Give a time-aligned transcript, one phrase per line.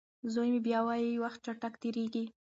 [0.33, 2.25] زوی مې بیا وايي وخت چټک تېریږي.